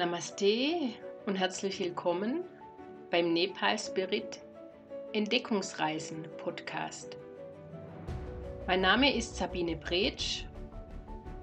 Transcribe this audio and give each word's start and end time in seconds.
Namaste 0.00 0.94
und 1.26 1.34
herzlich 1.36 1.78
willkommen 1.78 2.40
beim 3.10 3.34
Nepal 3.34 3.78
Spirit 3.78 4.40
Entdeckungsreisen 5.12 6.24
Podcast. 6.38 7.18
Mein 8.66 8.80
Name 8.80 9.14
ist 9.14 9.36
Sabine 9.36 9.76
Bretsch 9.76 10.44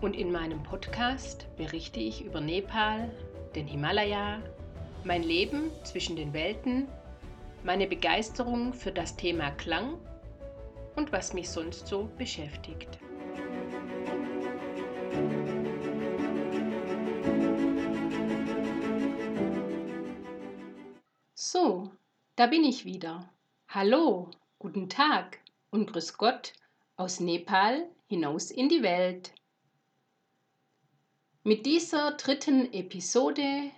und 0.00 0.16
in 0.16 0.32
meinem 0.32 0.62
Podcast 0.62 1.46
berichte 1.58 2.00
ich 2.00 2.24
über 2.24 2.40
Nepal, 2.40 3.10
den 3.54 3.66
Himalaya, 3.66 4.40
mein 5.04 5.22
Leben 5.22 5.70
zwischen 5.84 6.16
den 6.16 6.32
Welten, 6.32 6.88
meine 7.62 7.86
Begeisterung 7.86 8.72
für 8.72 8.90
das 8.90 9.16
Thema 9.16 9.50
Klang 9.50 9.98
und 10.94 11.12
was 11.12 11.34
mich 11.34 11.50
sonst 11.50 11.88
so 11.88 12.08
beschäftigt. 12.16 12.98
So, 21.48 21.92
da 22.34 22.48
bin 22.48 22.64
ich 22.64 22.84
wieder. 22.84 23.32
Hallo, 23.68 24.32
guten 24.58 24.88
Tag 24.88 25.38
und 25.70 25.92
grüß 25.92 26.18
Gott 26.18 26.52
aus 26.96 27.20
Nepal 27.20 27.88
hinaus 28.08 28.50
in 28.50 28.68
die 28.68 28.82
Welt. 28.82 29.32
Mit 31.44 31.64
dieser 31.64 32.16
dritten 32.16 32.72
Episode 32.72 33.70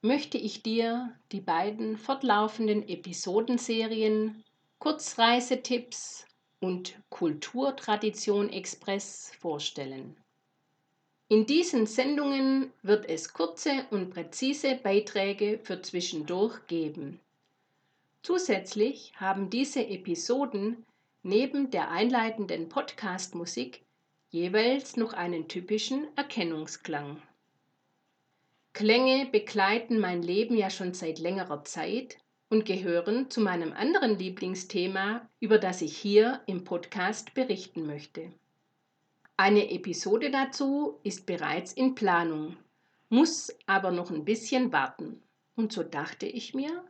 möchte 0.00 0.36
ich 0.36 0.64
dir 0.64 1.16
die 1.30 1.40
beiden 1.40 1.96
fortlaufenden 1.96 2.88
Episodenserien 2.88 4.42
Kurzreisetipps 4.80 6.26
und 6.58 7.00
Kulturtradition 7.08 8.48
Express 8.48 9.30
vorstellen. 9.38 10.16
In 11.32 11.46
diesen 11.46 11.86
Sendungen 11.86 12.74
wird 12.82 13.08
es 13.08 13.32
kurze 13.32 13.86
und 13.90 14.10
präzise 14.10 14.74
Beiträge 14.74 15.58
für 15.62 15.80
zwischendurch 15.80 16.66
geben. 16.66 17.20
Zusätzlich 18.22 19.14
haben 19.16 19.48
diese 19.48 19.80
Episoden 19.80 20.84
neben 21.22 21.70
der 21.70 21.90
einleitenden 21.90 22.68
Podcast-Musik 22.68 23.80
jeweils 24.28 24.98
noch 24.98 25.14
einen 25.14 25.48
typischen 25.48 26.06
Erkennungsklang. 26.16 27.22
Klänge 28.74 29.24
begleiten 29.24 30.00
mein 30.00 30.22
Leben 30.22 30.58
ja 30.58 30.68
schon 30.68 30.92
seit 30.92 31.18
längerer 31.18 31.64
Zeit 31.64 32.18
und 32.50 32.66
gehören 32.66 33.30
zu 33.30 33.40
meinem 33.40 33.72
anderen 33.72 34.18
Lieblingsthema, 34.18 35.26
über 35.40 35.56
das 35.56 35.80
ich 35.80 35.96
hier 35.96 36.42
im 36.44 36.64
Podcast 36.64 37.32
berichten 37.32 37.86
möchte. 37.86 38.30
Eine 39.36 39.70
Episode 39.70 40.30
dazu 40.30 41.00
ist 41.02 41.26
bereits 41.26 41.72
in 41.72 41.94
Planung, 41.94 42.56
muss 43.08 43.52
aber 43.66 43.90
noch 43.90 44.10
ein 44.10 44.24
bisschen 44.24 44.72
warten. 44.72 45.22
Und 45.56 45.72
so 45.72 45.82
dachte 45.82 46.26
ich 46.26 46.54
mir, 46.54 46.84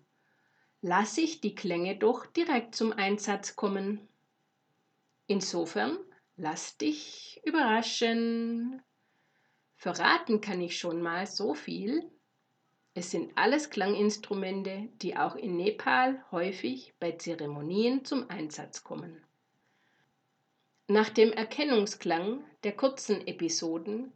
lasse 0.81 1.21
ich 1.21 1.41
die 1.41 1.55
Klänge 1.55 1.97
doch 1.97 2.27
direkt 2.27 2.75
zum 2.75 2.93
Einsatz 2.93 3.57
kommen. 3.57 4.09
Insofern 5.27 5.99
lass 6.37 6.77
dich 6.77 7.41
überraschen. 7.45 8.83
Verraten 9.77 10.41
kann 10.41 10.61
ich 10.61 10.79
schon 10.79 11.01
mal 11.01 11.27
so 11.27 11.55
viel. 11.55 12.11
Es 12.95 13.11
sind 13.11 13.33
alles 13.37 13.71
Klanginstrumente, 13.71 14.89
die 15.01 15.17
auch 15.17 15.37
in 15.37 15.57
Nepal 15.57 16.23
häufig 16.31 16.95
bei 17.01 17.13
Zeremonien 17.13 18.05
zum 18.05 18.29
Einsatz 18.29 18.85
kommen. 18.85 19.25
Nach 20.93 21.09
dem 21.09 21.33
Erkennungsklang 21.33 22.45
der 22.65 22.73
kurzen 22.73 23.27
Episoden 23.27 24.13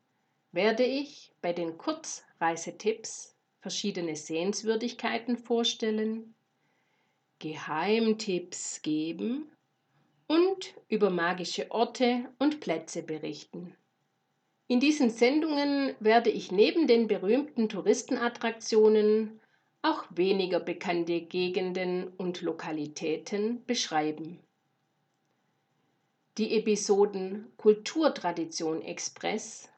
werde 0.53 0.85
ich 0.85 1.33
bei 1.41 1.55
den 1.55 1.79
Kurzreisetipps 1.79 3.35
verschiedene 3.63 4.15
Sehenswürdigkeiten 4.15 5.39
vorstellen, 5.39 6.35
Geheimtipps 7.39 8.83
geben 8.83 9.51
und 10.27 10.75
über 10.91 11.09
magische 11.09 11.71
Orte 11.71 12.29
und 12.39 12.61
Plätze 12.61 13.03
berichten. 13.03 13.75
In 14.69 14.79
diesen 14.79 15.09
Sendungen 15.09 15.95
werde 15.99 16.29
ich 16.29 16.53
neben 16.53 16.87
den 16.87 17.09
berühmten 17.09 17.71
Touristenattraktionen 17.71 19.41
auch 19.81 20.05
weniger 20.11 20.61
bekannte 20.61 21.23
Gegenden 21.23 22.09
und 22.19 22.43
Lokalitäten 22.43 23.65
beschreiben. 23.65 24.41
Die 26.39 26.55
Episoden 26.59 27.51
Kulturtradition 27.57 28.83
Express 28.83 29.71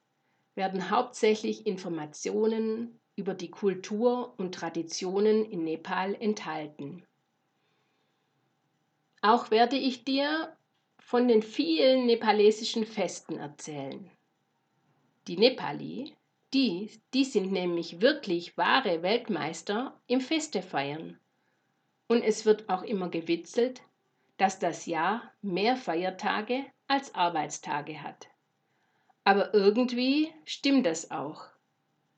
werden 0.57 0.91
hauptsächlich 0.91 1.67
Informationen 1.67 2.99
über 3.15 3.35
die 3.35 3.51
Kultur 3.51 4.35
und 4.39 4.57
Traditionen 4.57 5.45
in 5.45 5.63
Nepal 5.63 6.17
enthalten. 6.17 7.05
Auch 9.23 9.53
werde 9.53 9.77
ich 9.77 10.03
dir 10.03 10.57
von 10.99 11.29
den 11.29 11.43
vielen 11.43 12.07
nepalesischen 12.07 12.87
Festen 12.87 13.39
erzählen. 13.39 14.11
Die 15.29 15.37
Nepali, 15.37 16.17
die, 16.55 16.91
die 17.15 17.25
sind 17.25 17.53
nämlich 17.53 18.01
wirklich 18.01 18.57
wahre 18.57 19.03
Weltmeister 19.03 20.01
im 20.09 20.21
Feste 20.21 20.63
feiern. 20.63 21.21
Und 22.09 22.23
es 22.23 22.47
wird 22.47 22.69
auch 22.69 22.83
immer 22.83 23.11
gewitzelt, 23.11 23.83
dass 24.39 24.59
das 24.59 24.87
Jahr 24.87 25.33
mehr 25.43 25.77
Feiertage 25.77 26.65
als 26.87 27.15
Arbeitstage 27.15 28.03
hat. 28.03 28.29
Aber 29.25 29.53
irgendwie 29.53 30.33
stimmt 30.47 30.87
das 30.87 31.11
auch. 31.11 31.45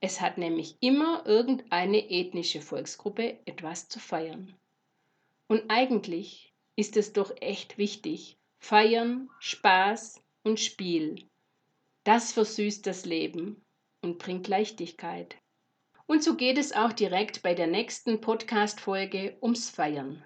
Es 0.00 0.20
hat 0.20 0.38
nämlich 0.38 0.76
immer 0.80 1.26
irgendeine 1.26 2.08
ethnische 2.08 2.60
Volksgruppe 2.60 3.38
etwas 3.46 3.88
zu 3.88 3.98
feiern. 3.98 4.54
Und 5.48 5.64
eigentlich 5.68 6.54
ist 6.76 6.96
es 6.96 7.12
doch 7.12 7.32
echt 7.40 7.76
wichtig. 7.76 8.38
Feiern, 8.58 9.28
Spaß 9.40 10.22
und 10.44 10.60
Spiel. 10.60 11.28
Das 12.04 12.32
versüßt 12.32 12.86
das 12.86 13.04
Leben 13.04 13.64
und 14.02 14.18
bringt 14.18 14.48
Leichtigkeit. 14.48 15.36
Und 16.06 16.22
so 16.22 16.36
geht 16.36 16.58
es 16.58 16.72
auch 16.72 16.92
direkt 16.92 17.42
bei 17.42 17.54
der 17.54 17.66
nächsten 17.66 18.20
Podcast-Folge 18.20 19.36
ums 19.42 19.70
Feiern. 19.70 20.22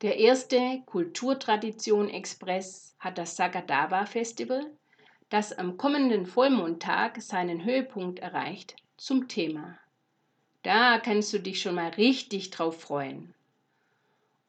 Der 0.00 0.16
erste 0.16 0.80
Kulturtradition 0.86 2.08
Express 2.08 2.94
hat 3.00 3.18
das 3.18 3.34
Sagadava 3.34 4.06
Festival, 4.06 4.64
das 5.28 5.52
am 5.52 5.76
kommenden 5.76 6.24
Vollmondtag 6.24 7.20
seinen 7.20 7.64
Höhepunkt 7.64 8.20
erreicht, 8.20 8.76
zum 8.96 9.26
Thema. 9.26 9.76
Da 10.62 11.00
kannst 11.00 11.32
du 11.32 11.40
dich 11.40 11.60
schon 11.60 11.74
mal 11.74 11.90
richtig 11.90 12.50
drauf 12.50 12.80
freuen. 12.80 13.34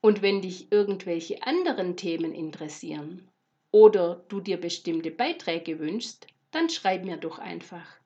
Und 0.01 0.21
wenn 0.21 0.43
dich 0.43 0.71
irgendwelche 0.71 1.41
anderen 1.41 1.97
Themen 1.97 2.35
interessieren 2.35 3.27
oder 3.71 4.23
du 4.29 4.41
dir 4.41 4.61
bestimmte 4.61 5.09
Beiträge 5.09 5.79
wünschst, 5.79 6.27
dann 6.51 6.69
schreib 6.69 7.05
mir 7.05 7.17
doch 7.17 7.39
einfach. 7.39 7.97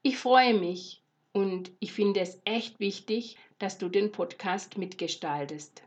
Ich 0.00 0.16
freue 0.16 0.54
mich 0.54 1.02
und 1.32 1.70
ich 1.80 1.92
finde 1.92 2.20
es 2.20 2.40
echt 2.46 2.80
wichtig, 2.80 3.36
dass 3.58 3.76
du 3.76 3.90
den 3.90 4.10
Podcast 4.10 4.78
mitgestaltest. 4.78 5.82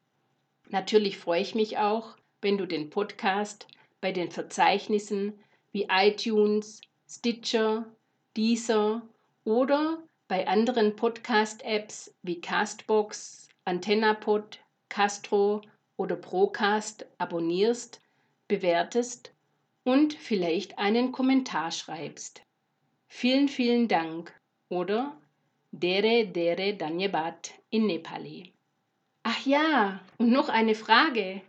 Natürlich 0.72 1.18
freue 1.18 1.42
ich 1.42 1.54
mich 1.54 1.78
auch, 1.80 2.16
wenn 2.40 2.58
du 2.58 2.66
den 2.66 2.90
Podcast 2.90 3.68
bei 4.00 4.14
den 4.14 4.32
Verzeichnissen 4.32 5.38
wie 5.74 5.88
iTunes, 5.92 6.80
Stitcher, 7.10 7.94
Deezer 8.38 9.02
oder 9.44 10.02
bei 10.30 10.48
anderen 10.48 10.96
Podcast-Apps 10.96 12.16
wie 12.22 12.40
Castbox, 12.40 13.50
AntennaPod, 13.66 14.60
Castro 14.88 15.62
oder 15.98 16.16
Procast 16.16 17.06
abonnierst, 17.18 18.00
bewertest 18.48 19.34
und 19.84 20.14
vielleicht 20.14 20.80
einen 20.80 21.12
Kommentar 21.12 21.72
schreibst. 21.72 22.44
Vielen, 23.08 23.50
vielen 23.50 23.90
Dank 23.90 24.34
oder 24.70 25.20
Dere 25.72 26.28
Dere 26.28 26.76
Danyebat 26.76 27.56
in 27.72 27.88
Nepali. 27.88 28.54
Ach 29.24 29.46
ja, 29.46 30.02
und 30.18 30.32
noch 30.32 30.50
eine 30.50 30.74
Frage. 30.74 31.42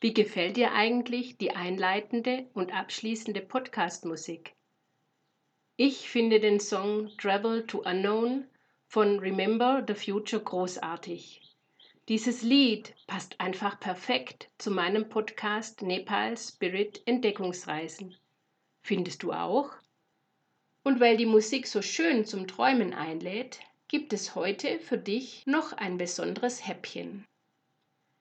Wie 0.00 0.14
gefällt 0.14 0.56
dir 0.56 0.72
eigentlich 0.72 1.36
die 1.36 1.54
einleitende 1.54 2.46
und 2.54 2.72
abschließende 2.74 3.42
Podcast-Musik? 3.42 4.54
Ich 5.76 6.08
finde 6.08 6.40
den 6.40 6.58
Song 6.58 7.10
Travel 7.18 7.66
to 7.66 7.80
Unknown 7.80 8.46
von 8.86 9.18
Remember 9.18 9.84
the 9.86 9.94
Future 9.94 10.42
großartig. 10.42 11.42
Dieses 12.08 12.42
Lied 12.42 12.94
passt 13.06 13.40
einfach 13.40 13.78
perfekt 13.78 14.50
zu 14.56 14.70
meinem 14.70 15.08
Podcast 15.08 15.82
Nepal 15.82 16.38
Spirit 16.38 17.02
Entdeckungsreisen. 17.06 18.16
Findest 18.82 19.22
du 19.22 19.32
auch? 19.32 19.70
Und 20.82 20.98
weil 20.98 21.18
die 21.18 21.26
Musik 21.26 21.66
so 21.66 21.82
schön 21.82 22.24
zum 22.24 22.46
Träumen 22.46 22.94
einlädt, 22.94 23.60
gibt 23.92 24.14
es 24.14 24.34
heute 24.34 24.78
für 24.78 24.96
dich 24.96 25.42
noch 25.44 25.74
ein 25.74 25.98
besonderes 25.98 26.66
Häppchen. 26.66 27.26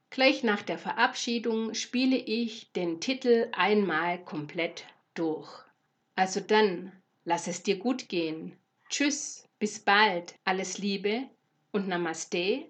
Gleich 0.09 0.43
nach 0.43 0.63
der 0.63 0.77
Verabschiedung 0.77 1.73
spiele 1.75 2.17
ich 2.17 2.73
den 2.73 2.99
Titel 2.99 3.47
einmal 3.53 4.21
komplett 4.21 4.85
durch. 5.13 5.49
Also 6.15 6.41
dann, 6.41 6.91
lass 7.23 7.47
es 7.47 7.63
dir 7.63 7.79
gut 7.79 8.09
gehen. 8.09 8.57
Tschüss. 8.89 9.47
Bis 9.59 9.79
bald, 9.79 10.35
alles 10.43 10.77
Liebe 10.77 11.23
und 11.71 11.87
Namaste, 11.87 12.65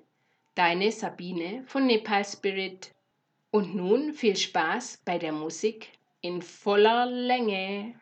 deine 0.53 0.91
Sabine 0.91 1.63
von 1.65 1.87
Nepal 1.87 2.23
Spirit. 2.23 2.93
Und 3.49 3.73
nun 3.73 4.13
viel 4.13 4.37
Spaß 4.37 5.01
bei 5.05 5.17
der 5.17 5.31
Musik 5.31 5.89
in 6.21 6.43
voller 6.43 7.07
Länge. 7.07 7.99